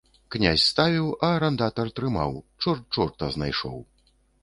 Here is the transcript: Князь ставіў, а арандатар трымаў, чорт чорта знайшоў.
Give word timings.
Князь 0.35 0.63
ставіў, 0.69 1.11
а 1.27 1.29
арандатар 1.35 1.93
трымаў, 2.01 2.31
чорт 2.61 2.83
чорта 3.01 3.33
знайшоў. 3.39 3.77